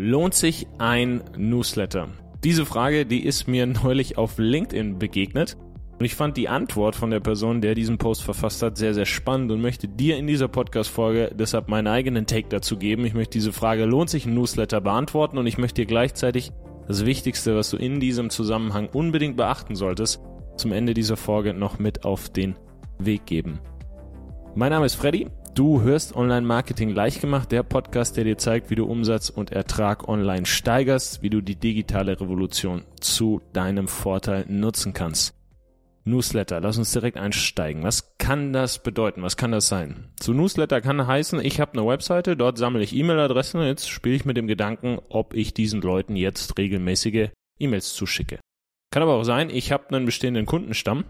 Lohnt 0.00 0.32
sich 0.32 0.68
ein 0.78 1.24
Newsletter? 1.36 2.06
Diese 2.44 2.64
Frage, 2.64 3.04
die 3.04 3.24
ist 3.24 3.48
mir 3.48 3.66
neulich 3.82 4.16
auf 4.16 4.38
LinkedIn 4.38 5.00
begegnet. 5.00 5.56
Und 5.98 6.04
ich 6.04 6.14
fand 6.14 6.36
die 6.36 6.48
Antwort 6.48 6.94
von 6.94 7.10
der 7.10 7.18
Person, 7.18 7.60
der 7.60 7.74
diesen 7.74 7.98
Post 7.98 8.22
verfasst 8.22 8.62
hat, 8.62 8.78
sehr, 8.78 8.94
sehr 8.94 9.06
spannend 9.06 9.50
und 9.50 9.60
möchte 9.60 9.88
dir 9.88 10.16
in 10.16 10.28
dieser 10.28 10.46
Podcast-Folge 10.46 11.32
deshalb 11.34 11.68
meinen 11.68 11.88
eigenen 11.88 12.26
Take 12.26 12.46
dazu 12.48 12.76
geben. 12.76 13.04
Ich 13.06 13.14
möchte 13.14 13.32
diese 13.32 13.52
Frage, 13.52 13.86
lohnt 13.86 14.08
sich 14.08 14.24
ein 14.24 14.34
Newsletter, 14.34 14.80
beantworten 14.80 15.36
und 15.36 15.48
ich 15.48 15.58
möchte 15.58 15.82
dir 15.82 15.86
gleichzeitig 15.86 16.52
das 16.86 17.04
Wichtigste, 17.04 17.56
was 17.56 17.70
du 17.70 17.76
in 17.76 17.98
diesem 17.98 18.30
Zusammenhang 18.30 18.88
unbedingt 18.92 19.36
beachten 19.36 19.74
solltest, 19.74 20.20
zum 20.56 20.70
Ende 20.70 20.94
dieser 20.94 21.16
Folge 21.16 21.54
noch 21.54 21.80
mit 21.80 22.04
auf 22.04 22.28
den 22.28 22.54
Weg 23.00 23.26
geben. 23.26 23.58
Mein 24.54 24.70
Name 24.70 24.86
ist 24.86 24.94
Freddy. 24.94 25.26
Du 25.58 25.82
hörst 25.82 26.14
Online 26.14 26.46
Marketing 26.46 26.90
leicht 26.90 27.20
gemacht, 27.20 27.50
der 27.50 27.64
Podcast, 27.64 28.16
der 28.16 28.22
dir 28.22 28.38
zeigt, 28.38 28.70
wie 28.70 28.76
du 28.76 28.84
Umsatz 28.84 29.28
und 29.28 29.50
Ertrag 29.50 30.08
online 30.08 30.46
steigerst, 30.46 31.20
wie 31.20 31.30
du 31.30 31.40
die 31.40 31.56
digitale 31.56 32.20
Revolution 32.20 32.84
zu 33.00 33.42
deinem 33.52 33.88
Vorteil 33.88 34.46
nutzen 34.46 34.92
kannst. 34.92 35.34
Newsletter, 36.04 36.60
lass 36.60 36.78
uns 36.78 36.92
direkt 36.92 37.16
einsteigen. 37.16 37.82
Was 37.82 38.16
kann 38.18 38.52
das 38.52 38.84
bedeuten? 38.84 39.22
Was 39.22 39.36
kann 39.36 39.50
das 39.50 39.66
sein? 39.66 40.12
Zu 40.14 40.32
Newsletter 40.32 40.80
kann 40.80 41.04
heißen, 41.04 41.40
ich 41.44 41.60
habe 41.60 41.72
eine 41.72 41.88
Webseite, 41.88 42.36
dort 42.36 42.56
sammle 42.56 42.84
ich 42.84 42.94
E-Mail-Adressen, 42.94 43.60
jetzt 43.62 43.90
spiele 43.90 44.14
ich 44.14 44.24
mit 44.24 44.36
dem 44.36 44.46
Gedanken, 44.46 45.00
ob 45.08 45.34
ich 45.34 45.54
diesen 45.54 45.80
Leuten 45.80 46.14
jetzt 46.14 46.56
regelmäßige 46.56 47.30
E-Mails 47.58 47.94
zuschicke. 47.94 48.38
Kann 48.92 49.02
aber 49.02 49.14
auch 49.14 49.24
sein, 49.24 49.50
ich 49.50 49.72
habe 49.72 49.88
einen 49.88 50.06
bestehenden 50.06 50.46
Kundenstamm, 50.46 51.02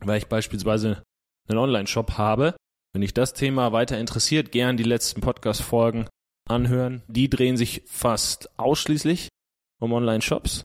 weil 0.00 0.16
ich 0.16 0.28
beispielsweise 0.28 1.02
einen 1.50 1.58
Online-Shop 1.58 2.16
habe. 2.16 2.54
Wenn 2.92 3.00
dich 3.00 3.14
das 3.14 3.32
Thema 3.32 3.72
weiter 3.72 3.98
interessiert, 3.98 4.52
gern 4.52 4.76
die 4.76 4.82
letzten 4.82 5.20
Podcast-Folgen 5.22 6.06
anhören. 6.48 7.02
Die 7.08 7.30
drehen 7.30 7.56
sich 7.56 7.82
fast 7.86 8.50
ausschließlich 8.58 9.28
um 9.80 9.92
Online-Shops. 9.92 10.62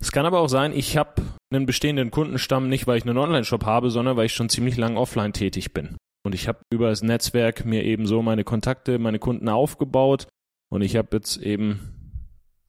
Es 0.00 0.12
kann 0.12 0.26
aber 0.26 0.40
auch 0.40 0.48
sein, 0.48 0.72
ich 0.72 0.96
habe 0.96 1.22
einen 1.52 1.66
bestehenden 1.66 2.10
Kundenstamm 2.10 2.68
nicht, 2.68 2.86
weil 2.86 2.98
ich 2.98 3.04
einen 3.04 3.18
Online-Shop 3.18 3.64
habe, 3.64 3.90
sondern 3.90 4.16
weil 4.16 4.26
ich 4.26 4.34
schon 4.34 4.48
ziemlich 4.48 4.76
lang 4.76 4.96
offline 4.96 5.32
tätig 5.32 5.72
bin. 5.72 5.96
Und 6.24 6.34
ich 6.34 6.48
habe 6.48 6.60
über 6.72 6.88
das 6.88 7.02
Netzwerk 7.02 7.64
mir 7.64 7.84
eben 7.84 8.06
so 8.06 8.22
meine 8.22 8.44
Kontakte, 8.44 8.98
meine 8.98 9.18
Kunden 9.18 9.48
aufgebaut 9.48 10.26
und 10.70 10.82
ich 10.82 10.96
habe 10.96 11.08
jetzt 11.12 11.36
eben 11.36 12.24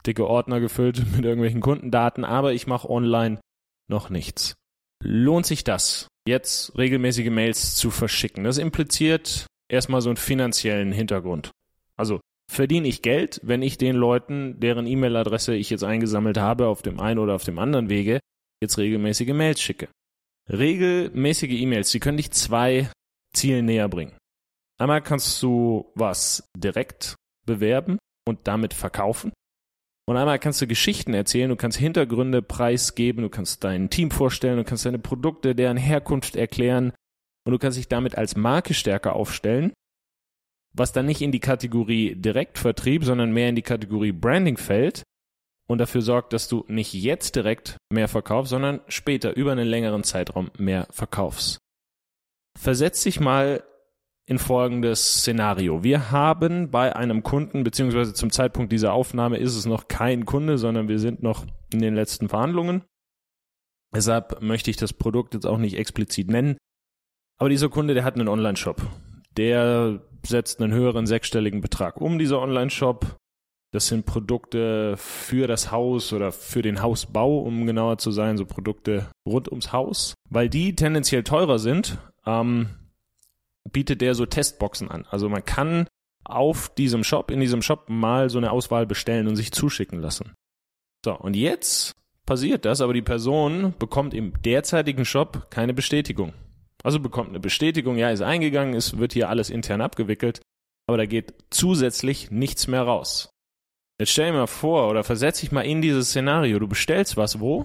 dicke 0.05 0.27
Ordner 0.27 0.59
gefüllt 0.59 1.03
mit 1.15 1.25
irgendwelchen 1.25 1.61
Kundendaten, 1.61 2.25
aber 2.25 2.53
ich 2.53 2.67
mache 2.67 2.89
online 2.89 3.39
noch 3.87 4.09
nichts. 4.09 4.55
Lohnt 5.03 5.45
sich 5.45 5.63
das, 5.63 6.07
jetzt 6.27 6.77
regelmäßige 6.77 7.29
Mails 7.29 7.75
zu 7.75 7.91
verschicken? 7.91 8.43
Das 8.43 8.57
impliziert 8.57 9.47
erstmal 9.69 10.01
so 10.01 10.09
einen 10.09 10.17
finanziellen 10.17 10.91
Hintergrund. 10.91 11.51
Also 11.97 12.19
verdiene 12.51 12.87
ich 12.87 13.01
Geld, 13.01 13.39
wenn 13.43 13.61
ich 13.61 13.77
den 13.77 13.95
Leuten, 13.95 14.59
deren 14.59 14.87
E-Mail-Adresse 14.87 15.55
ich 15.55 15.69
jetzt 15.69 15.83
eingesammelt 15.83 16.37
habe, 16.37 16.67
auf 16.67 16.81
dem 16.81 16.99
einen 16.99 17.19
oder 17.19 17.35
auf 17.35 17.43
dem 17.43 17.59
anderen 17.59 17.89
Wege, 17.89 18.19
jetzt 18.61 18.77
regelmäßige 18.77 19.33
Mails 19.33 19.61
schicke. 19.61 19.89
Regelmäßige 20.49 21.51
E-Mails, 21.51 21.91
die 21.91 21.99
können 21.99 22.17
dich 22.17 22.31
zwei 22.31 22.89
Zielen 23.33 23.65
näher 23.65 23.89
bringen. 23.89 24.15
Einmal 24.77 25.01
kannst 25.01 25.41
du 25.41 25.91
was 25.95 26.47
direkt 26.55 27.15
bewerben 27.45 27.97
und 28.27 28.47
damit 28.47 28.73
verkaufen. 28.73 29.31
Und 30.07 30.17
einmal 30.17 30.37
kannst 30.37 30.61
du 30.61 30.67
Geschichten 30.67 31.13
erzählen, 31.13 31.49
du 31.49 31.55
kannst 31.55 31.77
Hintergründe 31.77 32.41
preisgeben, 32.41 33.23
du 33.23 33.29
kannst 33.29 33.63
dein 33.63 33.89
Team 33.89 34.11
vorstellen, 34.11 34.57
du 34.57 34.63
kannst 34.63 34.85
deine 34.85 34.99
Produkte, 34.99 35.55
deren 35.55 35.77
Herkunft 35.77 36.35
erklären 36.35 36.93
und 37.45 37.51
du 37.51 37.57
kannst 37.57 37.77
dich 37.77 37.87
damit 37.87 38.15
als 38.15 38.35
Marke 38.35 38.75
stärker 38.75 39.15
aufstellen, 39.15 39.73
was 40.73 40.93
dann 40.93 41.07
nicht 41.07 41.21
in 41.21 41.31
die 41.31 41.39
Kategorie 41.39 42.15
Direktvertrieb, 42.15 43.03
sondern 43.03 43.31
mehr 43.31 43.49
in 43.49 43.55
die 43.55 43.63
Kategorie 43.63 44.11
Branding 44.11 44.57
fällt 44.57 45.03
und 45.67 45.79
dafür 45.79 46.01
sorgt, 46.01 46.33
dass 46.33 46.47
du 46.47 46.65
nicht 46.67 46.93
jetzt 46.93 47.35
direkt 47.35 47.77
mehr 47.91 48.07
verkaufst, 48.07 48.51
sondern 48.51 48.81
später 48.87 49.35
über 49.35 49.53
einen 49.53 49.67
längeren 49.67 50.03
Zeitraum 50.03 50.51
mehr 50.57 50.87
verkaufst. 50.91 51.57
Versetz 52.59 53.03
dich 53.03 53.19
mal 53.19 53.63
in 54.27 54.39
folgendes 54.39 55.19
Szenario. 55.19 55.83
Wir 55.83 56.11
haben 56.11 56.71
bei 56.71 56.95
einem 56.95 57.21
Kunden, 57.21 57.63
beziehungsweise 57.63 58.13
zum 58.13 58.31
Zeitpunkt 58.31 58.71
dieser 58.71 58.93
Aufnahme 58.93 59.37
ist 59.37 59.55
es 59.55 59.65
noch 59.65 59.87
kein 59.87 60.25
Kunde, 60.25 60.57
sondern 60.57 60.87
wir 60.87 60.99
sind 60.99 61.21
noch 61.21 61.45
in 61.71 61.79
den 61.79 61.93
letzten 61.93 62.27
Verhandlungen. 62.27 62.83
Deshalb 63.93 64.41
möchte 64.41 64.71
ich 64.71 64.77
das 64.77 64.93
Produkt 64.93 65.35
jetzt 65.35 65.45
auch 65.45 65.57
nicht 65.57 65.77
explizit 65.77 66.29
nennen. 66.29 66.57
Aber 67.37 67.49
dieser 67.49 67.69
Kunde, 67.69 67.93
der 67.93 68.03
hat 68.03 68.15
einen 68.15 68.27
Online-Shop. 68.27 68.81
Der 69.37 70.01
setzt 70.25 70.61
einen 70.61 70.73
höheren 70.73 71.05
sechsstelligen 71.05 71.61
Betrag 71.61 72.01
um, 72.01 72.17
dieser 72.17 72.41
Online-Shop. 72.41 73.17
Das 73.71 73.87
sind 73.87 74.05
Produkte 74.05 74.95
für 74.97 75.47
das 75.47 75.71
Haus 75.71 76.13
oder 76.13 76.31
für 76.31 76.61
den 76.61 76.81
Hausbau, 76.81 77.39
um 77.39 77.65
genauer 77.65 77.97
zu 77.97 78.11
sein, 78.11 78.37
so 78.37 78.45
Produkte 78.45 79.07
rund 79.27 79.49
ums 79.49 79.73
Haus. 79.73 80.13
Weil 80.29 80.49
die 80.49 80.75
tendenziell 80.75 81.23
teurer 81.23 81.59
sind, 81.59 81.97
ähm, 82.25 82.69
bietet 83.71 84.01
der 84.01 84.15
so 84.15 84.25
Testboxen 84.25 84.89
an. 84.89 85.05
Also 85.09 85.29
man 85.29 85.43
kann 85.43 85.87
auf 86.23 86.73
diesem 86.73 87.03
Shop, 87.03 87.31
in 87.31 87.39
diesem 87.39 87.61
Shop 87.61 87.85
mal 87.87 88.29
so 88.29 88.37
eine 88.37 88.51
Auswahl 88.51 88.85
bestellen 88.85 89.27
und 89.27 89.35
sich 89.35 89.51
zuschicken 89.51 89.99
lassen. 89.99 90.33
So, 91.03 91.15
und 91.15 91.35
jetzt 91.35 91.93
passiert 92.25 92.65
das, 92.65 92.81
aber 92.81 92.93
die 92.93 93.03
Person 93.03 93.75
bekommt 93.77 94.13
im 94.13 94.33
derzeitigen 94.41 95.05
Shop 95.05 95.49
keine 95.51 95.73
Bestätigung. 95.73 96.33
Also 96.83 96.99
bekommt 96.99 97.29
eine 97.29 97.39
Bestätigung, 97.39 97.97
ja, 97.97 98.09
ist 98.09 98.21
eingegangen, 98.21 98.73
es 98.73 98.97
wird 98.97 99.13
hier 99.13 99.29
alles 99.29 99.49
intern 99.49 99.81
abgewickelt, 99.81 100.41
aber 100.87 100.97
da 100.97 101.05
geht 101.05 101.33
zusätzlich 101.49 102.31
nichts 102.31 102.67
mehr 102.67 102.83
raus. 102.83 103.29
Jetzt 103.99 104.11
stell 104.11 104.31
dir 104.31 104.39
mal 104.39 104.47
vor 104.47 104.89
oder 104.89 105.03
versetz 105.03 105.39
dich 105.39 105.51
mal 105.51 105.61
in 105.61 105.81
dieses 105.81 106.09
Szenario. 106.09 106.59
Du 106.59 106.67
bestellst 106.67 107.17
was 107.17 107.39
wo? 107.39 107.63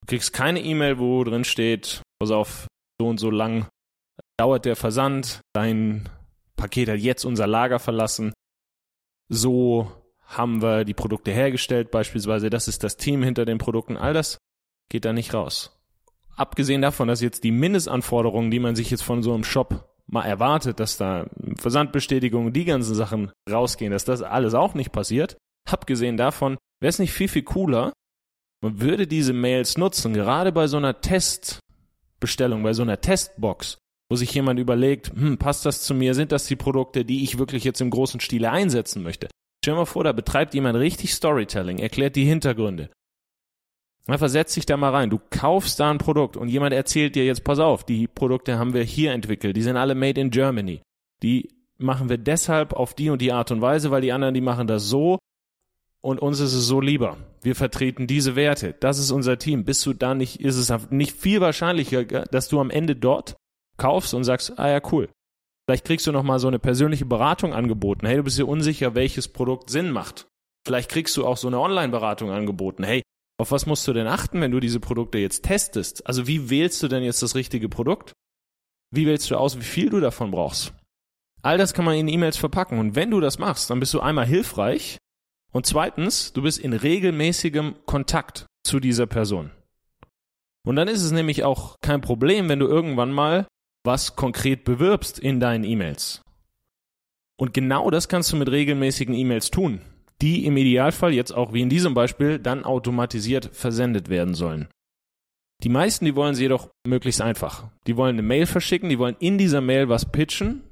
Du 0.00 0.06
kriegst 0.06 0.32
keine 0.32 0.60
E-Mail, 0.60 0.98
wo 0.98 1.22
drin 1.24 1.44
steht, 1.44 2.02
pass 2.18 2.30
auf, 2.30 2.66
so 3.00 3.08
und 3.08 3.18
so 3.18 3.30
lang 3.30 3.66
dauert 4.38 4.64
der 4.64 4.76
Versand, 4.76 5.40
dein 5.52 6.08
Paket 6.56 6.88
hat 6.88 6.98
jetzt 6.98 7.24
unser 7.24 7.46
Lager 7.46 7.78
verlassen, 7.78 8.32
so 9.28 9.90
haben 10.24 10.62
wir 10.62 10.84
die 10.84 10.94
Produkte 10.94 11.30
hergestellt, 11.30 11.90
beispielsweise, 11.90 12.50
das 12.50 12.68
ist 12.68 12.84
das 12.84 12.96
Team 12.96 13.22
hinter 13.22 13.44
den 13.44 13.58
Produkten, 13.58 13.96
all 13.96 14.14
das 14.14 14.38
geht 14.88 15.04
da 15.04 15.12
nicht 15.12 15.34
raus. 15.34 15.78
Abgesehen 16.36 16.82
davon, 16.82 17.08
dass 17.08 17.20
jetzt 17.20 17.44
die 17.44 17.50
Mindestanforderungen, 17.50 18.50
die 18.50 18.60
man 18.60 18.74
sich 18.74 18.90
jetzt 18.90 19.02
von 19.02 19.22
so 19.22 19.34
einem 19.34 19.44
Shop 19.44 19.92
mal 20.06 20.24
erwartet, 20.24 20.80
dass 20.80 20.96
da 20.96 21.26
Versandbestätigungen, 21.56 22.52
die 22.52 22.64
ganzen 22.64 22.94
Sachen 22.94 23.30
rausgehen, 23.50 23.92
dass 23.92 24.04
das 24.04 24.22
alles 24.22 24.54
auch 24.54 24.74
nicht 24.74 24.92
passiert. 24.92 25.36
Abgesehen 25.70 26.16
davon, 26.16 26.56
wäre 26.80 26.88
es 26.88 26.98
nicht 26.98 27.12
viel, 27.12 27.28
viel 27.28 27.42
cooler, 27.42 27.92
man 28.62 28.80
würde 28.80 29.06
diese 29.06 29.32
Mails 29.32 29.76
nutzen, 29.76 30.14
gerade 30.14 30.52
bei 30.52 30.68
so 30.68 30.76
einer 30.76 31.00
Testbestellung, 31.00 32.62
bei 32.62 32.72
so 32.72 32.82
einer 32.82 33.00
Testbox, 33.00 33.78
wo 34.12 34.16
sich 34.16 34.34
jemand 34.34 34.60
überlegt, 34.60 35.10
hm, 35.14 35.38
passt 35.38 35.64
das 35.64 35.80
zu 35.80 35.94
mir? 35.94 36.12
Sind 36.12 36.32
das 36.32 36.44
die 36.44 36.54
Produkte, 36.54 37.02
die 37.02 37.24
ich 37.24 37.38
wirklich 37.38 37.64
jetzt 37.64 37.80
im 37.80 37.88
großen 37.88 38.20
Stile 38.20 38.50
einsetzen 38.50 39.02
möchte? 39.02 39.28
Stell 39.64 39.72
dir 39.72 39.78
mal 39.78 39.86
vor, 39.86 40.04
da 40.04 40.12
betreibt 40.12 40.52
jemand 40.52 40.76
richtig 40.76 41.14
Storytelling, 41.14 41.78
erklärt 41.78 42.14
die 42.14 42.26
Hintergründe. 42.26 42.90
Na, 44.06 44.18
versetz 44.18 44.52
dich 44.52 44.66
da 44.66 44.76
mal 44.76 44.90
rein. 44.90 45.08
Du 45.08 45.18
kaufst 45.30 45.80
da 45.80 45.90
ein 45.90 45.96
Produkt 45.96 46.36
und 46.36 46.48
jemand 46.48 46.74
erzählt 46.74 47.14
dir 47.14 47.24
jetzt, 47.24 47.42
pass 47.42 47.58
auf, 47.58 47.84
die 47.84 48.06
Produkte 48.06 48.58
haben 48.58 48.74
wir 48.74 48.82
hier 48.82 49.12
entwickelt. 49.12 49.56
Die 49.56 49.62
sind 49.62 49.78
alle 49.78 49.94
made 49.94 50.20
in 50.20 50.30
Germany. 50.30 50.82
Die 51.22 51.48
machen 51.78 52.10
wir 52.10 52.18
deshalb 52.18 52.74
auf 52.74 52.92
die 52.92 53.08
und 53.08 53.22
die 53.22 53.32
Art 53.32 53.50
und 53.50 53.62
Weise, 53.62 53.90
weil 53.90 54.02
die 54.02 54.12
anderen, 54.12 54.34
die 54.34 54.42
machen 54.42 54.66
das 54.66 54.90
so 54.90 55.18
und 56.02 56.20
uns 56.20 56.38
ist 56.38 56.52
es 56.52 56.66
so 56.66 56.82
lieber. 56.82 57.16
Wir 57.40 57.54
vertreten 57.54 58.06
diese 58.06 58.36
Werte. 58.36 58.74
Das 58.78 58.98
ist 58.98 59.10
unser 59.10 59.38
Team. 59.38 59.64
Bist 59.64 59.86
du 59.86 59.94
da 59.94 60.14
nicht, 60.14 60.38
ist 60.42 60.56
es 60.56 60.90
nicht 60.90 61.16
viel 61.16 61.40
wahrscheinlicher, 61.40 62.04
dass 62.04 62.48
du 62.48 62.60
am 62.60 62.68
Ende 62.68 62.94
dort 62.94 63.36
kaufst 63.82 64.14
und 64.14 64.24
sagst, 64.24 64.58
ah 64.58 64.68
ja, 64.68 64.80
cool. 64.92 65.08
Vielleicht 65.66 65.84
kriegst 65.84 66.06
du 66.06 66.12
noch 66.12 66.22
mal 66.22 66.38
so 66.38 66.48
eine 66.48 66.58
persönliche 66.58 67.04
Beratung 67.04 67.52
angeboten. 67.52 68.06
Hey, 68.06 68.16
du 68.16 68.22
bist 68.22 68.38
dir 68.38 68.48
unsicher, 68.48 68.94
welches 68.94 69.28
Produkt 69.28 69.70
Sinn 69.70 69.90
macht. 69.90 70.26
Vielleicht 70.66 70.90
kriegst 70.90 71.16
du 71.16 71.26
auch 71.26 71.36
so 71.36 71.48
eine 71.48 71.60
Online-Beratung 71.60 72.30
angeboten. 72.30 72.84
Hey, 72.84 73.02
auf 73.40 73.50
was 73.50 73.66
musst 73.66 73.86
du 73.88 73.92
denn 73.92 74.06
achten, 74.06 74.40
wenn 74.40 74.52
du 74.52 74.60
diese 74.60 74.80
Produkte 74.80 75.18
jetzt 75.18 75.42
testest? 75.44 76.06
Also 76.06 76.26
wie 76.26 76.50
wählst 76.50 76.82
du 76.82 76.88
denn 76.88 77.02
jetzt 77.02 77.22
das 77.22 77.34
richtige 77.34 77.68
Produkt? 77.68 78.12
Wie 78.94 79.06
wählst 79.06 79.30
du 79.30 79.36
aus, 79.36 79.58
wie 79.58 79.64
viel 79.64 79.90
du 79.90 80.00
davon 80.00 80.30
brauchst? 80.30 80.74
All 81.42 81.58
das 81.58 81.74
kann 81.74 81.84
man 81.84 81.96
in 81.96 82.08
E-Mails 82.08 82.36
verpacken. 82.36 82.78
Und 82.78 82.94
wenn 82.94 83.10
du 83.10 83.20
das 83.20 83.38
machst, 83.38 83.70
dann 83.70 83.80
bist 83.80 83.94
du 83.94 84.00
einmal 84.00 84.26
hilfreich 84.26 84.98
und 85.52 85.66
zweitens, 85.66 86.32
du 86.32 86.42
bist 86.42 86.58
in 86.58 86.72
regelmäßigem 86.72 87.84
Kontakt 87.84 88.46
zu 88.64 88.80
dieser 88.80 89.06
Person. 89.06 89.50
Und 90.64 90.76
dann 90.76 90.88
ist 90.88 91.02
es 91.02 91.10
nämlich 91.10 91.42
auch 91.42 91.76
kein 91.82 92.00
Problem, 92.00 92.48
wenn 92.48 92.60
du 92.60 92.66
irgendwann 92.66 93.12
mal 93.12 93.46
was 93.84 94.16
konkret 94.16 94.64
bewirbst 94.64 95.18
in 95.18 95.40
deinen 95.40 95.64
E-Mails. 95.64 96.22
Und 97.38 97.54
genau 97.54 97.90
das 97.90 98.08
kannst 98.08 98.32
du 98.32 98.36
mit 98.36 98.50
regelmäßigen 98.50 99.14
E-Mails 99.14 99.50
tun, 99.50 99.80
die 100.20 100.46
im 100.46 100.56
Idealfall 100.56 101.12
jetzt 101.12 101.32
auch 101.32 101.52
wie 101.52 101.62
in 101.62 101.68
diesem 101.68 101.94
Beispiel 101.94 102.38
dann 102.38 102.64
automatisiert 102.64 103.50
versendet 103.52 104.08
werden 104.08 104.34
sollen. 104.34 104.68
Die 105.62 105.68
meisten, 105.68 106.04
die 106.04 106.16
wollen 106.16 106.34
sie 106.34 106.44
jedoch 106.44 106.70
möglichst 106.86 107.20
einfach. 107.20 107.70
Die 107.86 107.96
wollen 107.96 108.16
eine 108.16 108.22
Mail 108.22 108.46
verschicken, 108.46 108.88
die 108.88 108.98
wollen 108.98 109.16
in 109.20 109.38
dieser 109.38 109.60
Mail 109.60 109.88
was 109.88 110.10
pitchen. 110.10 110.62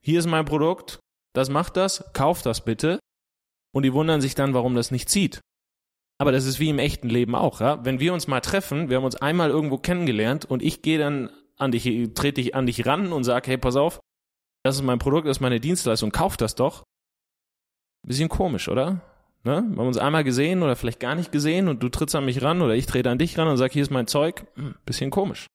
Hier 0.00 0.18
ist 0.18 0.26
mein 0.26 0.44
Produkt, 0.44 0.98
das 1.32 1.48
macht 1.48 1.76
das, 1.76 2.04
kauf 2.12 2.42
das 2.42 2.64
bitte. 2.64 2.98
und 3.72 3.84
die 3.84 3.92
wundern 3.92 4.20
sich 4.20 4.34
dann, 4.34 4.54
warum 4.54 4.74
das 4.74 4.90
nicht 4.90 5.08
zieht. 5.08 5.40
Aber 6.18 6.32
das 6.32 6.44
ist 6.44 6.60
wie 6.60 6.68
im 6.68 6.78
echten 6.78 7.08
Leben 7.08 7.34
auch, 7.34 7.60
ja. 7.60 7.84
Wenn 7.84 8.00
wir 8.00 8.12
uns 8.12 8.26
mal 8.26 8.40
treffen, 8.40 8.90
wir 8.90 8.96
haben 8.96 9.04
uns 9.04 9.16
einmal 9.16 9.50
irgendwo 9.50 9.78
kennengelernt 9.78 10.44
und 10.44 10.62
ich 10.62 10.82
gehe 10.82 10.98
dann 10.98 11.30
an 11.60 11.72
dich, 11.72 11.84
trete 12.14 12.40
ich 12.40 12.54
an 12.54 12.66
dich 12.66 12.86
ran 12.86 13.12
und 13.12 13.24
sage, 13.24 13.50
hey, 13.50 13.58
pass 13.58 13.76
auf, 13.76 14.00
das 14.64 14.76
ist 14.76 14.82
mein 14.82 14.98
Produkt, 14.98 15.26
das 15.26 15.38
ist 15.38 15.40
meine 15.40 15.60
Dienstleistung, 15.60 16.10
kauf 16.12 16.36
das 16.36 16.54
doch. 16.54 16.84
Bisschen 18.06 18.28
komisch, 18.28 18.68
oder? 18.68 19.00
Ne? 19.42 19.64
Wir 19.68 19.78
haben 19.78 19.86
uns 19.86 19.98
einmal 19.98 20.24
gesehen 20.24 20.62
oder 20.62 20.76
vielleicht 20.76 21.00
gar 21.00 21.14
nicht 21.14 21.32
gesehen 21.32 21.68
und 21.68 21.82
du 21.82 21.88
trittst 21.88 22.14
an 22.14 22.24
mich 22.24 22.42
ran 22.42 22.60
oder 22.60 22.74
ich 22.74 22.86
trete 22.86 23.10
an 23.10 23.18
dich 23.18 23.38
ran 23.38 23.48
und 23.48 23.56
sag, 23.56 23.72
hier 23.72 23.82
ist 23.82 23.90
mein 23.90 24.06
Zeug. 24.06 24.46
Hm, 24.56 24.74
bisschen 24.84 25.10
komisch. 25.10 25.46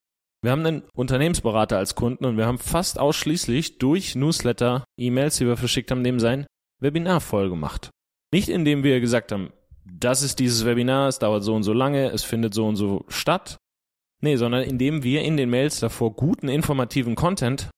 Wir 0.42 0.52
haben 0.52 0.66
einen 0.66 0.84
Unternehmensberater 0.94 1.78
als 1.78 1.96
Kunden 1.96 2.25
und 2.25 2.38
wir 2.38 2.46
haben 2.46 2.60
fast 2.60 3.00
ausschließlich 3.00 3.78
durch 3.78 4.16
Newsletter, 4.16 4.84
E-Mails, 4.98 5.38
die 5.38 5.48
wir 5.48 5.58
verschickt 5.58 5.92
haben, 5.92 6.04
dem 6.04 6.19
sein 6.19 6.46
Webinar 6.80 7.22
voll 7.22 7.50
gemacht. 7.50 7.90
Nicht 8.31 8.50
indem 8.50 8.84
wir 8.84 9.00
gesagt 9.00 9.31
haben, 9.31 9.51
das 9.86 10.24
ist 10.24 10.40
dieses 10.40 10.66
Webinar, 10.66 11.08
es 11.08 11.19
dauert 11.19 11.44
so 11.44 11.56
und 11.56 11.63
so 11.63 11.74
lange, 11.74 12.10
es 12.10 12.24
findet 12.24 12.54
so 12.54 12.68
und 12.68 12.75
so 12.75 13.06
statt. 13.08 13.58
Nee, 14.25 14.38
sondern 14.38 14.63
indem 14.63 15.04
wir 15.04 15.22
in 15.22 15.38
den 15.38 15.51
Mails 15.51 15.80
davor 15.80 16.16
guten 16.16 16.48
informativen 16.48 17.13
Content 17.13 17.69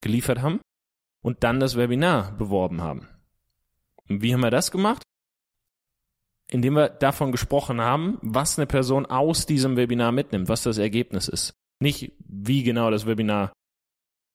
geliefert 0.00 0.40
haben 0.40 0.58
und 1.22 1.44
dann 1.44 1.60
das 1.60 1.76
Webinar 1.76 2.32
beworben 2.38 2.80
haben. 2.80 3.06
Und 4.08 4.22
wie 4.22 4.32
haben 4.32 4.40
wir 4.40 4.50
das 4.50 4.70
gemacht? 4.70 5.02
Indem 6.50 6.72
wir 6.72 6.88
davon 6.88 7.32
gesprochen 7.32 7.82
haben, 7.82 8.16
was 8.22 8.58
eine 8.58 8.66
Person 8.66 9.04
aus 9.04 9.44
diesem 9.44 9.76
Webinar 9.76 10.10
mitnimmt, 10.10 10.48
was 10.48 10.62
das 10.62 10.78
Ergebnis 10.78 11.28
ist. 11.28 11.52
Nicht, 11.80 12.14
wie 12.26 12.62
genau 12.62 12.90
das 12.90 13.04
Webinar 13.04 13.52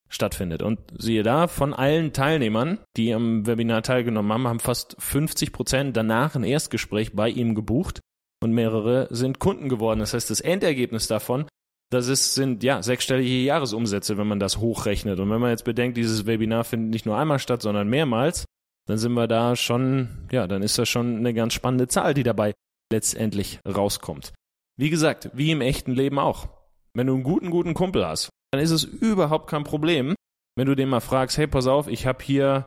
stattfindet. 0.08 0.62
Und 0.62 0.80
siehe 1.00 1.24
da, 1.24 1.48
von 1.48 1.74
allen 1.74 2.14
Teilnehmern, 2.14 2.78
die 2.96 3.12
am 3.12 3.48
Webinar 3.48 3.82
teilgenommen 3.82 4.32
haben, 4.32 4.48
haben 4.48 4.60
fast 4.60 4.96
50 5.00 5.52
Prozent 5.52 5.98
danach 5.98 6.36
ein 6.36 6.44
Erstgespräch 6.44 7.14
bei 7.14 7.28
ihm 7.28 7.56
gebucht 7.56 8.02
und 8.44 8.52
mehrere 8.52 9.08
sind 9.10 9.40
Kunden 9.40 9.68
geworden. 9.68 10.00
Das 10.00 10.14
heißt, 10.14 10.30
das 10.30 10.42
Endergebnis 10.42 11.08
davon, 11.08 11.48
das 11.96 12.08
ist, 12.08 12.36
sind 12.36 12.64
ja 12.64 12.84
sechsstellige 12.84 13.44
Jahresumsätze, 13.44 14.18
wenn 14.18 14.28
man 14.28 14.40
das 14.40 14.58
hochrechnet. 14.58 15.20
Und 15.20 15.30
wenn 15.30 15.42
man 15.42 15.50
jetzt 15.50 15.66
bedenkt, 15.66 15.98
dieses 15.98 16.26
Webinar 16.26 16.64
findet 16.64 16.92
nicht 16.92 17.06
nur 17.06 17.18
einmal 17.18 17.40
statt, 17.40 17.62
sondern 17.62 17.90
mehrmals, 17.90 18.46
dann 18.88 18.98
sind 18.98 19.14
wir 19.14 19.28
da 19.28 19.56
schon, 19.56 20.28
ja, 20.32 20.48
dann 20.48 20.62
ist 20.62 20.78
das 20.78 20.88
schon 20.88 21.18
eine 21.18 21.34
ganz 21.34 21.54
spannende 21.54 21.88
Zahl, 21.88 22.14
die 22.14 22.24
dabei 22.24 22.54
letztendlich 22.92 23.60
rauskommt. 23.68 24.34
Wie 24.78 24.90
gesagt, 24.90 25.32
wie 25.34 25.52
im 25.52 25.62
echten 25.62 25.94
Leben 25.94 26.20
auch. 26.20 26.50
Wenn 26.94 27.08
du 27.08 27.14
einen 27.16 27.24
guten, 27.24 27.50
guten 27.50 27.74
Kumpel 27.74 28.06
hast, 28.06 28.30
dann 28.52 28.62
ist 28.62 28.72
es 28.72 28.84
überhaupt 28.84 29.50
kein 29.50 29.64
Problem, 29.64 30.16
wenn 30.56 30.68
du 30.68 30.76
den 30.76 30.90
mal 30.90 31.02
fragst, 31.02 31.38
hey, 31.38 31.48
pass 31.48 31.68
auf, 31.68 31.88
ich 31.88 32.06
habe 32.06 32.24
hier 32.24 32.66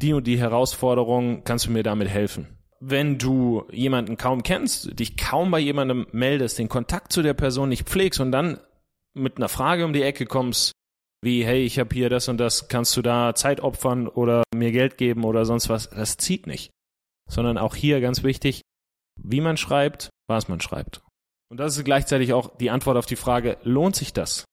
die 0.00 0.12
und 0.12 0.26
die 0.26 0.38
Herausforderung, 0.38 1.44
kannst 1.44 1.66
du 1.66 1.70
mir 1.70 1.82
damit 1.82 2.08
helfen? 2.08 2.58
Wenn 2.80 3.18
du 3.18 3.64
jemanden 3.70 4.16
kaum 4.16 4.42
kennst, 4.42 4.98
dich 4.98 5.16
kaum 5.16 5.50
bei 5.50 5.58
jemandem 5.58 6.06
meldest, 6.12 6.58
den 6.58 6.68
Kontakt 6.68 7.12
zu 7.12 7.22
der 7.22 7.34
Person 7.34 7.68
nicht 7.68 7.88
pflegst 7.88 8.20
und 8.20 8.32
dann 8.32 8.58
mit 9.14 9.36
einer 9.36 9.48
Frage 9.48 9.84
um 9.84 9.92
die 9.92 10.02
Ecke 10.02 10.26
kommst, 10.26 10.72
wie, 11.22 11.44
hey, 11.44 11.64
ich 11.64 11.78
habe 11.78 11.94
hier 11.94 12.08
das 12.08 12.28
und 12.28 12.38
das, 12.38 12.68
kannst 12.68 12.96
du 12.96 13.02
da 13.02 13.34
Zeit 13.34 13.60
opfern 13.60 14.08
oder 14.08 14.42
mir 14.54 14.72
Geld 14.72 14.96
geben 14.96 15.24
oder 15.24 15.44
sonst 15.44 15.68
was, 15.68 15.90
das 15.90 16.16
zieht 16.16 16.46
nicht. 16.46 16.70
Sondern 17.28 17.58
auch 17.58 17.76
hier 17.76 18.00
ganz 18.00 18.22
wichtig, 18.22 18.62
wie 19.22 19.40
man 19.40 19.56
schreibt, 19.56 20.08
was 20.28 20.48
man 20.48 20.60
schreibt. 20.60 21.02
Und 21.50 21.58
das 21.58 21.76
ist 21.76 21.84
gleichzeitig 21.84 22.32
auch 22.32 22.56
die 22.56 22.70
Antwort 22.70 22.96
auf 22.96 23.06
die 23.06 23.16
Frage, 23.16 23.58
lohnt 23.62 23.96
sich 23.96 24.12
das? 24.12 24.44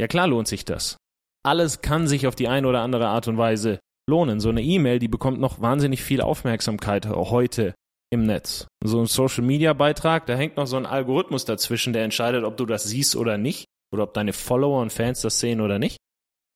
Ja 0.00 0.06
klar 0.06 0.26
lohnt 0.26 0.48
sich 0.48 0.64
das. 0.64 0.96
Alles 1.44 1.80
kann 1.80 2.06
sich 2.06 2.26
auf 2.26 2.34
die 2.34 2.48
eine 2.48 2.68
oder 2.68 2.80
andere 2.80 3.08
Art 3.08 3.28
und 3.28 3.38
Weise 3.38 3.80
lohnen. 4.08 4.40
So 4.40 4.48
eine 4.48 4.62
E-Mail, 4.62 4.98
die 4.98 5.08
bekommt 5.08 5.40
noch 5.40 5.60
wahnsinnig 5.60 6.02
viel 6.02 6.20
Aufmerksamkeit 6.20 7.06
heute 7.06 7.74
im 8.10 8.22
Netz. 8.22 8.66
So 8.82 9.00
ein 9.00 9.06
Social-Media-Beitrag, 9.06 10.26
da 10.26 10.36
hängt 10.36 10.56
noch 10.56 10.66
so 10.66 10.76
ein 10.76 10.86
Algorithmus 10.86 11.44
dazwischen, 11.44 11.92
der 11.92 12.04
entscheidet, 12.04 12.44
ob 12.44 12.56
du 12.56 12.66
das 12.66 12.84
siehst 12.84 13.16
oder 13.16 13.38
nicht, 13.38 13.66
oder 13.94 14.02
ob 14.02 14.12
deine 14.12 14.32
Follower 14.32 14.82
und 14.82 14.92
Fans 14.92 15.22
das 15.22 15.40
sehen 15.40 15.60
oder 15.60 15.78
nicht. 15.78 15.96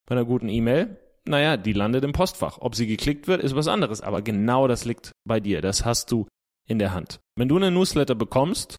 Bei 0.06 0.14
einer 0.14 0.24
guten 0.24 0.48
E-Mail, 0.48 0.98
naja, 1.24 1.56
die 1.56 1.72
landet 1.72 2.04
im 2.04 2.12
Postfach. 2.12 2.58
Ob 2.60 2.74
sie 2.74 2.86
geklickt 2.86 3.28
wird, 3.28 3.42
ist 3.42 3.54
was 3.54 3.68
anderes. 3.68 4.00
Aber 4.00 4.22
genau 4.22 4.66
das 4.66 4.84
liegt 4.84 5.12
bei 5.24 5.40
dir. 5.40 5.62
Das 5.62 5.84
hast 5.84 6.10
du 6.10 6.26
in 6.66 6.78
der 6.78 6.92
Hand. 6.92 7.20
Wenn 7.36 7.48
du 7.48 7.56
eine 7.56 7.70
Newsletter 7.70 8.14
bekommst, 8.14 8.76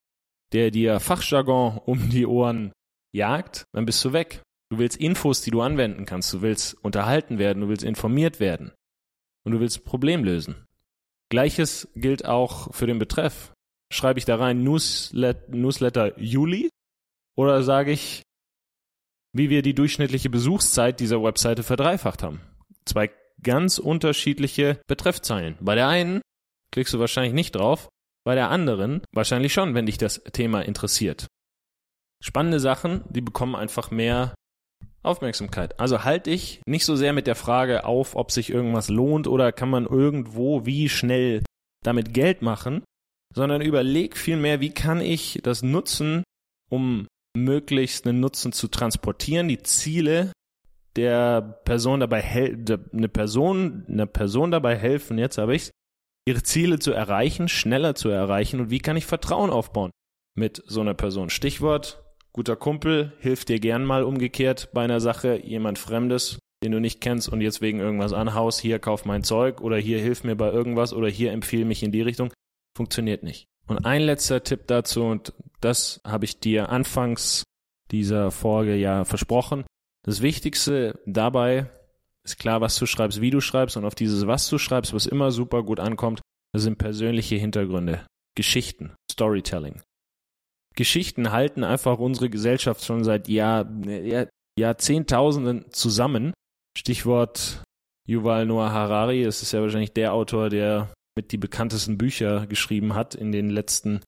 der 0.52 0.72
dir 0.72 1.00
Fachjargon 1.00 1.78
um 1.86 2.10
die 2.10 2.26
Ohren 2.26 2.74
jagt, 3.14 3.64
dann 3.72 3.86
bist 3.86 4.04
du 4.04 4.14
weg. 4.14 4.42
Du 4.70 4.78
willst 4.78 4.98
Infos, 4.98 5.42
die 5.42 5.52
du 5.52 5.62
anwenden 5.62 6.06
kannst. 6.06 6.34
Du 6.34 6.42
willst 6.42 6.76
unterhalten 6.84 7.40
werden. 7.40 7.62
Du 7.62 7.70
willst 7.70 7.84
informiert 7.84 8.40
werden. 8.40 8.72
Und 9.46 9.54
du 9.54 9.60
willst 9.60 9.80
ein 9.80 9.86
Problem 9.86 10.24
lösen. 10.24 10.66
Gleiches 11.30 11.88
gilt 11.96 12.26
auch 12.26 12.74
für 12.74 12.88
den 12.88 13.00
Betreff. 13.00 13.54
Schreibe 13.92 14.20
ich 14.20 14.26
da 14.26 14.36
rein 14.36 14.64
Newslet 14.64 15.50
Newsletter 15.50 16.20
Juli 16.20 16.70
oder 17.36 17.64
sage 17.64 17.92
ich, 17.92 18.24
wie 19.34 19.50
wir 19.50 19.62
die 19.62 19.76
durchschnittliche 19.76 20.30
Besuchszeit 20.30 21.00
dieser 21.00 21.22
Webseite 21.24 21.64
verdreifacht 21.64 22.24
haben? 22.24 22.42
Zwei 22.86 23.12
ganz 23.42 23.78
unterschiedliche 23.78 24.82
Betreffzeilen. 24.88 25.58
Bei 25.60 25.76
der 25.76 25.88
einen 25.88 26.22
klickst 26.72 26.94
du 26.94 27.00
wahrscheinlich 27.00 27.34
nicht 27.34 27.56
drauf, 27.56 27.90
bei 28.26 28.36
der 28.36 28.50
anderen 28.50 29.02
wahrscheinlich 29.14 29.54
schon, 29.54 29.76
wenn 29.76 29.86
dich 29.86 29.98
das 29.98 30.22
Thema 30.34 30.62
interessiert. 30.62 31.28
Spannende 32.22 32.60
Sachen, 32.60 33.04
die 33.10 33.22
bekommen 33.22 33.56
einfach 33.56 33.92
mehr 33.92 34.34
Aufmerksamkeit. 35.02 35.80
Also 35.80 36.04
halte 36.04 36.30
ich 36.30 36.62
nicht 36.66 36.86
so 36.86 36.96
sehr 36.96 37.14
mit 37.14 37.28
der 37.28 37.36
Frage 37.36 37.86
auf, 37.86 38.16
ob 38.16 38.32
sich 38.32 38.50
irgendwas 38.50 38.90
lohnt 38.90 39.28
oder 39.28 39.52
kann 39.52 39.70
man 39.70 39.86
irgendwo 39.86 40.66
wie 40.66 40.90
schnell 40.90 41.44
damit 41.84 42.14
Geld 42.14 42.42
machen, 42.42 42.84
sondern 43.34 43.62
überleg 43.62 44.18
vielmehr, 44.18 44.60
wie 44.60 44.72
kann 44.72 45.00
ich 45.00 45.40
das 45.44 45.64
nutzen, 45.64 46.24
um 46.70 47.08
möglichst 47.36 48.08
einen 48.08 48.20
Nutzen 48.20 48.52
zu 48.52 48.68
transportieren, 48.68 49.48
die 49.48 49.62
Ziele 49.64 50.32
der 50.96 51.42
Person 51.42 52.00
dabei 52.00 52.22
eine 52.24 53.10
Person, 53.10 53.86
eine 53.88 54.08
Person 54.08 54.52
dabei 54.52 54.76
helfen, 54.76 55.18
jetzt 55.18 55.38
habe 55.38 55.56
ich's, 55.56 55.72
ihre 56.28 56.44
Ziele 56.44 56.80
zu 56.80 56.92
erreichen, 56.92 57.48
schneller 57.48 57.96
zu 57.96 58.10
erreichen 58.10 58.60
und 58.60 58.70
wie 58.70 58.80
kann 58.80 58.98
ich 58.98 59.06
Vertrauen 59.06 59.50
aufbauen 59.50 59.92
mit 60.36 60.62
so 60.66 60.82
einer 60.82 60.94
Person. 60.94 61.30
Stichwort 61.30 62.04
guter 62.34 62.56
Kumpel 62.56 63.14
hilft 63.20 63.50
dir 63.50 63.60
gern 63.60 63.84
mal 63.84 64.04
umgekehrt 64.04 64.70
bei 64.74 64.84
einer 64.84 65.00
Sache, 65.00 65.42
jemand 65.44 65.80
Fremdes, 65.80 66.40
den 66.64 66.72
du 66.72 66.80
nicht 66.80 67.02
kennst 67.02 67.30
und 67.30 67.42
jetzt 67.42 67.62
wegen 67.62 67.80
irgendwas 67.80 68.14
anhaust, 68.14 68.60
hier 68.60 68.80
kauf 68.80 69.06
mein 69.06 69.24
Zeug 69.24 69.62
oder 69.62 69.78
hier 69.78 70.00
hilf 70.00 70.24
mir 70.24 70.36
bei 70.36 70.52
irgendwas 70.52 70.94
oder 70.94 71.08
hier 71.08 71.32
empfehle 71.32 71.66
mich 71.66 71.84
in 71.84 71.92
die 71.92 72.02
Richtung, 72.02 72.32
funktioniert 72.78 73.24
nicht. 73.24 73.49
Und 73.70 73.86
ein 73.86 74.02
letzter 74.02 74.44
Tipp 74.44 74.62
dazu, 74.66 75.04
und 75.04 75.34
das 75.62 76.02
habe 76.04 76.26
ich 76.26 76.40
dir 76.40 76.70
anfangs 76.70 77.44
dieser 77.92 78.32
Folge 78.32 78.76
ja 78.76 79.06
versprochen. 79.06 79.64
Das 80.04 80.22
Wichtigste 80.22 81.00
dabei 81.06 81.70
ist 82.24 82.40
klar, 82.40 82.62
was 82.62 82.78
du 82.78 82.88
schreibst, 82.88 83.22
wie 83.22 83.30
du 83.30 83.42
schreibst 83.42 83.78
und 83.78 83.86
auf 83.86 83.96
dieses 83.96 84.26
was 84.26 84.50
du 84.50 84.58
schreibst, 84.58 84.94
was 84.94 85.06
immer 85.06 85.32
super 85.32 85.64
gut 85.64 85.80
ankommt, 85.80 86.22
das 86.52 86.64
sind 86.64 86.80
persönliche 86.80 87.36
Hintergründe, 87.36 88.06
Geschichten, 88.36 88.96
Storytelling. 89.12 89.82
Geschichten 90.76 91.32
halten 91.32 91.64
einfach 91.64 92.00
unsere 92.00 92.30
Gesellschaft 92.30 92.84
schon 92.84 93.04
seit 93.04 93.28
Jahr, 93.28 93.70
Jahr, 93.86 94.28
Jahrzehntausenden 94.58 95.72
zusammen. 95.72 96.34
Stichwort 96.78 97.64
Yuval 98.08 98.46
Noah 98.46 98.72
Harari, 98.72 99.24
das 99.24 99.44
ist 99.44 99.52
ja 99.52 99.62
wahrscheinlich 99.62 99.94
der 99.94 100.14
Autor, 100.14 100.50
der 100.50 100.92
mit 101.20 101.34
die 101.34 101.38
bekanntesten 101.38 101.98
Bücher 101.98 102.48
geschrieben 102.48 102.96
hat 102.96 103.14
in 103.14 103.34
den 103.34 103.50
letzten 103.50 104.00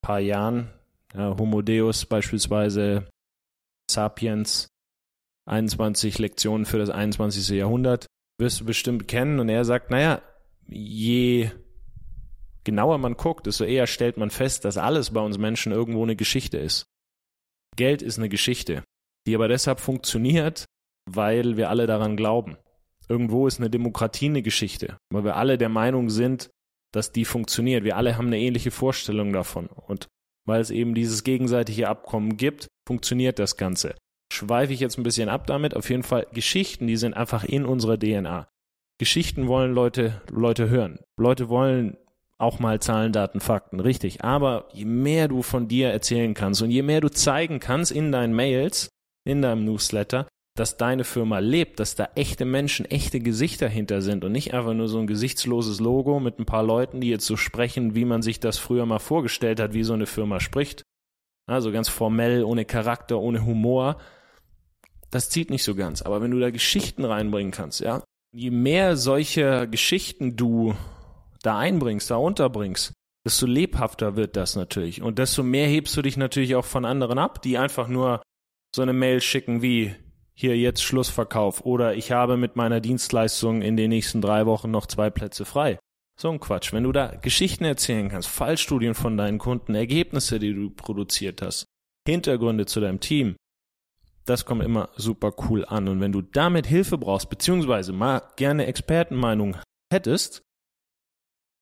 paar 0.00 0.20
Jahren. 0.20 0.70
Ja, 1.12 1.36
Homo 1.36 1.60
Deus 1.60 2.06
beispielsweise, 2.06 3.08
Sapiens, 3.90 4.68
21 5.46 6.20
Lektionen 6.20 6.64
für 6.64 6.78
das 6.78 6.88
21. 6.88 7.48
Jahrhundert, 7.48 8.06
wirst 8.38 8.60
du 8.60 8.64
bestimmt 8.64 9.08
kennen. 9.08 9.40
Und 9.40 9.48
er 9.48 9.64
sagt, 9.64 9.90
naja, 9.90 10.22
je 10.68 11.50
genauer 12.62 12.98
man 12.98 13.16
guckt, 13.16 13.46
desto 13.46 13.64
eher 13.64 13.88
stellt 13.88 14.16
man 14.16 14.30
fest, 14.30 14.64
dass 14.64 14.76
alles 14.78 15.10
bei 15.10 15.20
uns 15.20 15.38
Menschen 15.38 15.72
irgendwo 15.72 16.04
eine 16.04 16.14
Geschichte 16.14 16.58
ist. 16.58 16.86
Geld 17.74 18.02
ist 18.02 18.18
eine 18.18 18.28
Geschichte, 18.28 18.84
die 19.26 19.34
aber 19.34 19.48
deshalb 19.48 19.80
funktioniert, 19.80 20.64
weil 21.10 21.56
wir 21.56 21.70
alle 21.70 21.88
daran 21.88 22.16
glauben. 22.16 22.56
Irgendwo 23.12 23.46
ist 23.46 23.60
eine 23.60 23.68
Demokratie 23.68 24.30
eine 24.30 24.40
Geschichte, 24.40 24.96
weil 25.10 25.22
wir 25.22 25.36
alle 25.36 25.58
der 25.58 25.68
Meinung 25.68 26.08
sind, 26.08 26.48
dass 26.92 27.12
die 27.12 27.26
funktioniert. 27.26 27.84
Wir 27.84 27.98
alle 27.98 28.16
haben 28.16 28.28
eine 28.28 28.38
ähnliche 28.38 28.70
Vorstellung 28.70 29.34
davon. 29.34 29.66
Und 29.66 30.08
weil 30.46 30.62
es 30.62 30.70
eben 30.70 30.94
dieses 30.94 31.22
gegenseitige 31.22 31.90
Abkommen 31.90 32.38
gibt, 32.38 32.68
funktioniert 32.88 33.38
das 33.38 33.58
Ganze. 33.58 33.96
Schweife 34.32 34.72
ich 34.72 34.80
jetzt 34.80 34.96
ein 34.96 35.02
bisschen 35.02 35.28
ab 35.28 35.46
damit. 35.46 35.76
Auf 35.76 35.90
jeden 35.90 36.04
Fall 36.04 36.26
Geschichten, 36.32 36.86
die 36.86 36.96
sind 36.96 37.12
einfach 37.12 37.44
in 37.44 37.66
unserer 37.66 37.98
DNA. 37.98 38.48
Geschichten 38.98 39.46
wollen 39.46 39.74
Leute, 39.74 40.22
Leute 40.30 40.70
hören. 40.70 40.98
Leute 41.18 41.50
wollen 41.50 41.98
auch 42.38 42.60
mal 42.60 42.80
Zahlen, 42.80 43.12
Daten, 43.12 43.40
Fakten, 43.40 43.78
richtig. 43.78 44.24
Aber 44.24 44.68
je 44.72 44.86
mehr 44.86 45.28
du 45.28 45.42
von 45.42 45.68
dir 45.68 45.90
erzählen 45.90 46.32
kannst 46.32 46.62
und 46.62 46.70
je 46.70 46.80
mehr 46.80 47.02
du 47.02 47.10
zeigen 47.10 47.60
kannst 47.60 47.92
in 47.92 48.10
deinen 48.10 48.32
Mails, 48.32 48.88
in 49.24 49.42
deinem 49.42 49.66
Newsletter, 49.66 50.28
dass 50.54 50.76
deine 50.76 51.04
Firma 51.04 51.38
lebt, 51.38 51.80
dass 51.80 51.94
da 51.94 52.10
echte 52.14 52.44
Menschen, 52.44 52.84
echte 52.84 53.20
Gesichter 53.20 53.68
hinter 53.68 54.02
sind 54.02 54.24
und 54.24 54.32
nicht 54.32 54.52
einfach 54.52 54.74
nur 54.74 54.88
so 54.88 54.98
ein 54.98 55.06
gesichtsloses 55.06 55.80
Logo 55.80 56.20
mit 56.20 56.38
ein 56.38 56.44
paar 56.44 56.62
Leuten, 56.62 57.00
die 57.00 57.08
jetzt 57.08 57.26
so 57.26 57.36
sprechen, 57.36 57.94
wie 57.94 58.04
man 58.04 58.20
sich 58.20 58.38
das 58.38 58.58
früher 58.58 58.84
mal 58.84 58.98
vorgestellt 58.98 59.60
hat, 59.60 59.72
wie 59.72 59.82
so 59.82 59.94
eine 59.94 60.06
Firma 60.06 60.40
spricht. 60.40 60.82
Also 61.46 61.72
ganz 61.72 61.88
formell, 61.88 62.44
ohne 62.44 62.64
Charakter, 62.64 63.18
ohne 63.18 63.44
Humor. 63.46 63.98
Das 65.10 65.30
zieht 65.30 65.50
nicht 65.50 65.64
so 65.64 65.74
ganz. 65.74 66.02
Aber 66.02 66.20
wenn 66.20 66.30
du 66.30 66.38
da 66.38 66.50
Geschichten 66.50 67.04
reinbringen 67.04 67.52
kannst, 67.52 67.80
ja, 67.80 68.02
je 68.34 68.50
mehr 68.50 68.96
solche 68.96 69.68
Geschichten 69.68 70.36
du 70.36 70.74
da 71.42 71.58
einbringst, 71.58 72.10
da 72.10 72.16
unterbringst, 72.16 72.92
desto 73.24 73.46
lebhafter 73.46 74.16
wird 74.16 74.36
das 74.36 74.54
natürlich. 74.54 75.02
Und 75.02 75.18
desto 75.18 75.42
mehr 75.42 75.66
hebst 75.66 75.96
du 75.96 76.02
dich 76.02 76.16
natürlich 76.16 76.54
auch 76.56 76.64
von 76.64 76.84
anderen 76.84 77.18
ab, 77.18 77.42
die 77.42 77.58
einfach 77.58 77.88
nur 77.88 78.22
so 78.74 78.82
eine 78.82 78.92
Mail 78.92 79.20
schicken 79.20 79.62
wie, 79.62 79.94
hier 80.34 80.56
jetzt 80.56 80.82
Schlussverkauf 80.82 81.64
oder 81.64 81.94
ich 81.94 82.12
habe 82.12 82.36
mit 82.36 82.56
meiner 82.56 82.80
Dienstleistung 82.80 83.62
in 83.62 83.76
den 83.76 83.90
nächsten 83.90 84.20
drei 84.20 84.46
Wochen 84.46 84.70
noch 84.70 84.86
zwei 84.86 85.10
Plätze 85.10 85.44
frei. 85.44 85.78
So 86.18 86.30
ein 86.30 86.40
Quatsch. 86.40 86.72
Wenn 86.72 86.84
du 86.84 86.92
da 86.92 87.14
Geschichten 87.16 87.64
erzählen 87.64 88.08
kannst, 88.08 88.28
Fallstudien 88.28 88.94
von 88.94 89.16
deinen 89.16 89.38
Kunden, 89.38 89.74
Ergebnisse, 89.74 90.38
die 90.38 90.54
du 90.54 90.70
produziert 90.70 91.42
hast, 91.42 91.66
Hintergründe 92.06 92.66
zu 92.66 92.80
deinem 92.80 93.00
Team, 93.00 93.36
das 94.24 94.44
kommt 94.44 94.62
immer 94.62 94.90
super 94.96 95.32
cool 95.48 95.64
an. 95.64 95.88
Und 95.88 96.00
wenn 96.00 96.12
du 96.12 96.22
damit 96.22 96.66
Hilfe 96.66 96.98
brauchst, 96.98 97.28
beziehungsweise 97.28 97.92
mal 97.92 98.22
gerne 98.36 98.66
Expertenmeinung 98.66 99.56
hättest, 99.92 100.42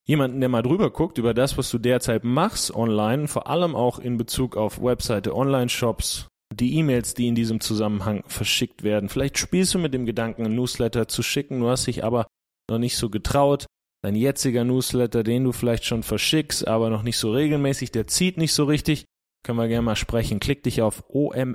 jemanden, 0.04 0.40
der 0.40 0.48
mal 0.48 0.62
drüber 0.62 0.90
guckt 0.90 1.18
über 1.18 1.34
das, 1.34 1.56
was 1.56 1.70
du 1.70 1.78
derzeit 1.78 2.24
machst 2.24 2.74
online, 2.74 3.28
vor 3.28 3.46
allem 3.46 3.74
auch 3.74 3.98
in 3.98 4.16
Bezug 4.16 4.56
auf 4.56 4.82
Webseite, 4.82 5.34
Online-Shops, 5.34 6.28
die 6.52 6.76
E-Mails, 6.78 7.14
die 7.14 7.28
in 7.28 7.34
diesem 7.34 7.60
Zusammenhang 7.60 8.24
verschickt 8.26 8.82
werden. 8.82 9.08
Vielleicht 9.08 9.38
spielst 9.38 9.74
du 9.74 9.78
mit 9.78 9.94
dem 9.94 10.04
Gedanken, 10.06 10.44
ein 10.44 10.54
Newsletter 10.54 11.08
zu 11.08 11.22
schicken, 11.22 11.60
du 11.60 11.68
hast 11.68 11.86
dich 11.86 12.04
aber 12.04 12.26
noch 12.68 12.78
nicht 12.78 12.96
so 12.96 13.08
getraut. 13.10 13.66
Dein 14.02 14.16
jetziger 14.16 14.64
Newsletter, 14.64 15.22
den 15.22 15.44
du 15.44 15.52
vielleicht 15.52 15.84
schon 15.84 16.02
verschickst, 16.02 16.66
aber 16.66 16.88
noch 16.88 17.02
nicht 17.02 17.18
so 17.18 17.32
regelmäßig, 17.32 17.92
der 17.92 18.06
zieht 18.06 18.38
nicht 18.38 18.54
so 18.54 18.64
richtig. 18.64 19.04
Können 19.44 19.58
wir 19.58 19.68
gerne 19.68 19.82
mal 19.82 19.96
sprechen. 19.96 20.40
Klick 20.40 20.62
dich 20.62 20.80
auf 20.82 21.04
omlg.de, 21.08 21.54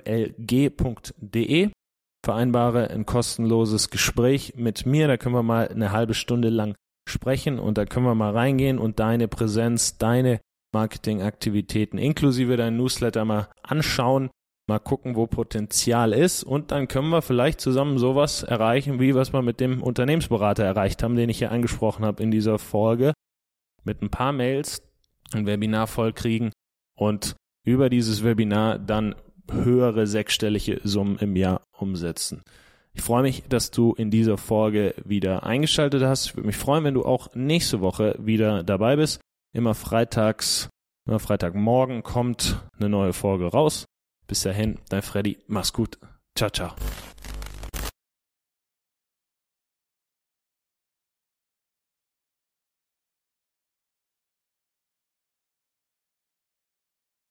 vereinbare 2.24 2.90
ein 2.90 3.06
kostenloses 3.06 3.90
Gespräch 3.90 4.54
mit 4.56 4.86
mir. 4.86 5.08
Da 5.08 5.18
können 5.18 5.36
wir 5.36 5.44
mal 5.44 5.68
eine 5.68 5.92
halbe 5.92 6.14
Stunde 6.14 6.50
lang 6.50 6.76
sprechen 7.08 7.60
und 7.60 7.78
da 7.78 7.86
können 7.86 8.06
wir 8.06 8.16
mal 8.16 8.32
reingehen 8.32 8.80
und 8.80 9.00
deine 9.00 9.28
Präsenz, 9.28 9.98
deine 9.98 10.40
Marketingaktivitäten 10.74 11.98
inklusive 12.00 12.58
dein 12.58 12.78
Newsletter 12.78 13.26
mal 13.26 13.50
anschauen 13.64 14.30
mal 14.68 14.80
gucken, 14.80 15.16
wo 15.16 15.28
Potenzial 15.28 16.14
ist 16.14 16.44
und 16.44 16.72
dann 16.72 16.88
können 16.88 17.10
wir 17.10 17.22
vielleicht 17.22 17.62
zusammen 17.62 17.98
sowas 17.98 18.44
erreichen, 18.44 19.00
wie 19.00 19.14
was 19.14 19.34
wir 19.34 19.42
mit 19.42 19.60
dem 19.60 19.84
Unternehmensberater 19.84 20.64
erreicht 20.64 21.04
haben, 21.04 21.16
den 21.16 21.30
ich 21.30 21.38
hier 21.38 21.52
angesprochen 21.52 22.06
habe 22.06 22.24
in 22.24 22.32
dieser 22.32 22.58
Folge, 22.58 23.14
mit 23.84 24.02
ein 24.02 24.10
paar 24.10 24.32
Mails 24.32 24.82
ein 25.34 25.46
Webinar 25.46 25.88
voll 25.88 26.14
kriegen 26.14 26.52
und 26.96 27.36
über 27.64 27.90
dieses 27.90 28.24
Webinar 28.24 28.80
dann 28.80 29.16
höhere 29.52 30.08
sechsstellige 30.08 30.82
Summen 30.84 31.18
im 31.20 31.36
Jahr 31.36 31.64
umsetzen. 31.72 32.44
Ich 32.94 33.02
freue 33.02 33.24
mich, 33.24 33.44
dass 33.50 33.72
du 33.72 33.94
in 33.94 34.10
dieser 34.10 34.38
Folge 34.38 34.96
wieder 35.04 35.44
eingeschaltet 35.44 36.02
hast. 36.02 36.28
Ich 36.28 36.36
würde 36.36 36.48
mich 36.48 36.58
freuen, 36.58 36.84
wenn 36.86 36.94
du 36.94 37.04
auch 37.04 37.36
nächste 37.36 37.82
Woche 37.82 38.16
wieder 38.18 38.64
dabei 38.64 38.96
bist. 38.96 39.20
Immer 39.54 39.74
freitags, 39.74 40.70
immer 41.06 41.20
Freitagmorgen 41.20 42.04
kommt 42.04 42.64
eine 42.78 42.90
neue 42.90 43.14
Folge 43.14 43.48
raus. 43.48 43.86
Bis 44.28 44.42
dahin, 44.42 44.80
dein 44.90 45.02
Freddy. 45.02 45.40
Mach's 45.48 45.74
gut. 45.74 45.98
Ciao, 46.36 46.50
ciao. 46.50 46.76